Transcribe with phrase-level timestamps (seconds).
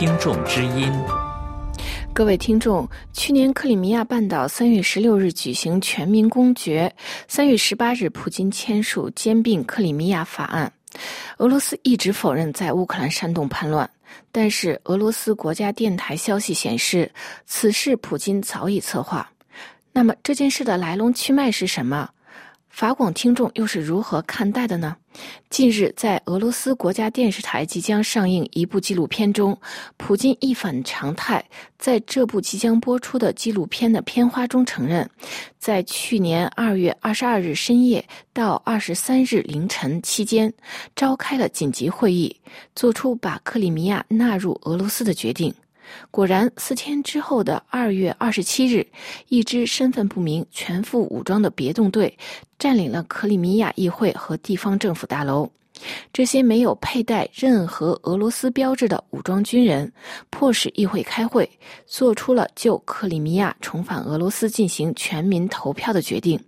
[0.00, 0.90] 听众之音。
[2.14, 6.90] 各位听众，去年克里米亚半岛三月十六日举行全民公决，
[7.28, 10.72] 三月十八日普京签署兼并克里米亚法案。
[11.36, 13.90] 俄罗斯一直否认在乌克兰煽动叛乱，
[14.32, 17.12] 但是俄罗斯国家电台消息显示，
[17.44, 19.30] 此事普京早已策划。
[19.92, 22.08] 那么这件事的来龙去脉是什么？
[22.70, 24.96] 法广听众又是如何看待的呢？
[25.50, 29.58] 近日，在俄罗斯国家电视台即将上映一部纪录片中，
[29.96, 31.44] 普京一反常态，
[31.78, 35.08] 在这部即将播出的纪录片的片花中承认，
[35.58, 40.50] 在去年二月二十二日深夜到二十三日凌晨期间，
[40.94, 42.34] 召开了紧急会议，
[42.74, 45.52] 做出把克里米亚纳入俄罗斯的决定。
[46.10, 48.86] 果然，四天之后的二月二十七日，
[49.28, 52.16] 一支身份不明、全副武装的别动队
[52.58, 55.50] 占领了克里米亚议会和地方政府大楼。
[56.12, 59.90] 这些没有佩戴任何俄罗斯标志的武装军人，
[60.28, 61.48] 迫使议会开会，
[61.86, 66.38] 做出了就克里米亚重返俄罗斯进行全民投票的决定。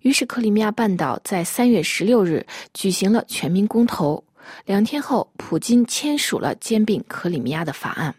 [0.00, 4.22] 于是，克里米亚半岛在三月十六日举行了全民公投。
[4.64, 8.14] 两天后，普京签署了兼并克里米亚的法案。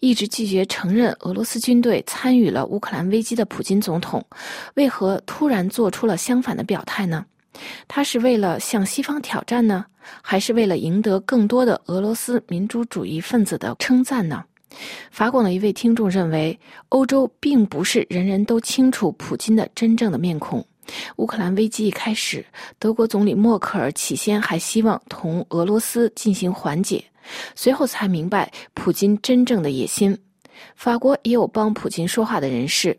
[0.00, 4.24] 一直拒绝承认俄罗斯军队参与了乌克兰危机的普京总统，
[4.74, 7.24] 为何突然做出了相反的表态呢？
[7.86, 9.84] 他是为了向西方挑战呢，
[10.22, 14.44] 还是为了赢得更多的俄罗斯民主主义分子的称赞呢？
[15.10, 20.66] 法广的一位听众认为，欧洲并不是人人都清楚普京的真正的面孔。
[21.16, 22.44] 乌克兰危机一开始，
[22.78, 27.04] 德国总理默克尔起先还希望同俄罗斯进行缓解。
[27.54, 30.16] 随后才明白普京真正的野心。
[30.74, 32.96] 法国也有帮普京说话的人士。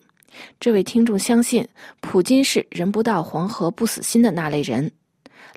[0.59, 1.67] 这位听众相信
[2.01, 4.89] 普京是人不到黄河不死心的那类人。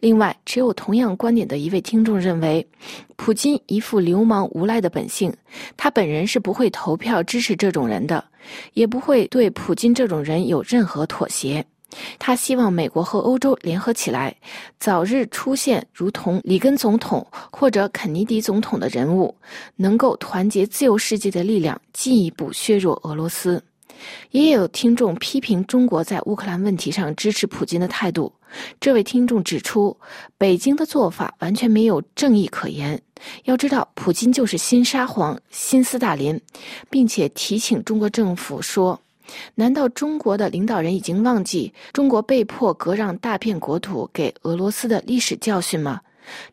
[0.01, 2.67] 另外，持有同样观点的一位听众认为，
[3.17, 5.33] 普京一副流氓无赖的本性，
[5.75, 8.23] 他本人是不会投票支持这种人的，
[8.75, 11.64] 也不会对普京这种人有任何妥协。
[12.19, 14.35] 他希望美国和欧洲联合起来，
[14.79, 19.35] 早日出现如同里根总统或者肯尼迪总统的人物，
[19.77, 23.63] 能够团结自由世界的力量，进一步削弱俄罗斯。
[24.33, 28.30] 也有听众批评中国在乌克兰问题上支持普京的态度。
[28.79, 29.97] 这位听众指出，
[30.36, 33.01] 北京的做法完全没有正义可言。
[33.45, 36.39] 要知道，普京就是新沙皇、新斯大林，
[36.91, 39.01] 并且提醒中国政府说。
[39.55, 46.01] 难道中国的领导人已经忘记中国被迫割让大片国土给俄罗斯的历史教训吗？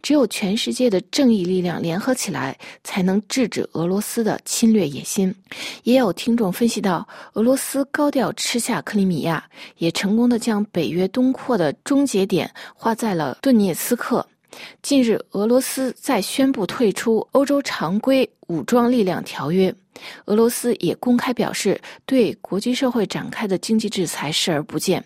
[0.04, 5.34] 只有全世界的正义力量联合起来，才能制止俄罗斯的侵略野心。
[5.82, 9.44] 也有听众分析到，俄罗斯高调吃下克里米亚，
[9.78, 14.24] 也成功的将北约东扩的终结点画在了顿涅茨克。
[14.82, 19.74] 近日，俄罗斯在宣布退出欧洲常规武装力量条约。
[20.26, 25.04] 俄罗斯也公开表示，对国际社会展开的经济制裁视而不见。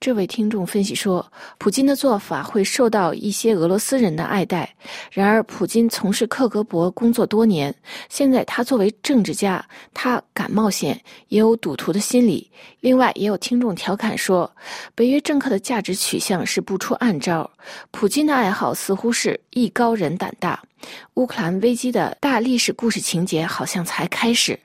[0.00, 4.74] 这位听众分析说，普京的做法会受到一些俄罗斯人的爱戴。
[5.12, 7.74] 然而，普京从事克格勃工作多年，
[8.08, 12.50] 现在他作为政治家，他敢冒险，也有赌徒的心理。
[12.80, 14.50] 另外，也有听众调侃说，
[14.94, 17.50] 北约政客的价值取向是不出暗招，
[17.90, 20.62] 普京的爱好似乎是艺高人胆大。
[21.14, 24.58] 乌克兰危机的大历史故事情节好像才开始。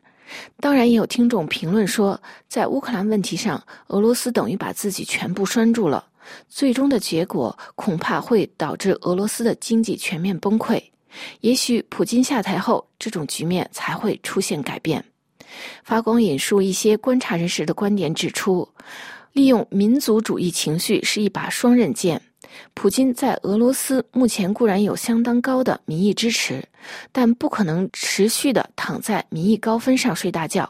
[0.60, 6.06] 当然，也有听众评论说，在乌克兰问题上，俄罗斯等于把自己全部拴住了，
[6.48, 10.82] 最终的结果恐怕会导致俄罗斯的经济全面崩溃。
[11.42, 15.04] 也许普京下台后，这种局面才会出现改变。
[15.84, 18.68] 法广引述一些观察人士的观点指出，
[19.32, 22.22] 利用民族主义情绪是一把双刃剑。
[22.74, 26.64] 普京在俄罗斯目前固然有相当高的民意支持，
[27.12, 30.70] 但不可能持续的躺在民意高分上睡大觉。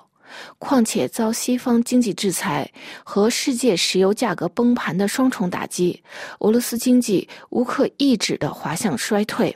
[0.59, 2.69] 况且遭西方经济制裁
[3.03, 6.03] 和世界石油价格崩盘的双重打击，
[6.40, 9.56] 俄罗斯经济无可抑制的滑向衰退。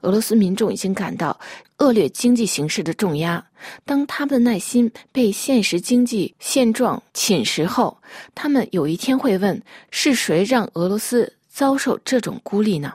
[0.00, 1.38] 俄罗斯民众已经感到
[1.78, 3.44] 恶劣经济形势的重压。
[3.84, 7.96] 当他们的耐心被现实经济现状侵蚀后，
[8.34, 9.62] 他们有一天会问：
[9.92, 11.32] 是谁让俄罗斯？
[11.56, 12.92] 遭受这种孤立呢？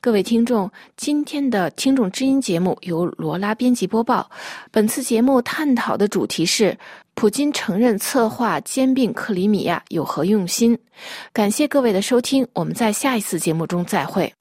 [0.00, 4.28] 各位听众，今天的听众知音节目由罗拉编辑播报。
[4.72, 6.76] 本次节目探讨的主题是：
[7.14, 10.76] 普京承认策划兼并克里米亚有何用心？
[11.32, 14.34] 感谢各位的收听，我们在下一次节目中再会。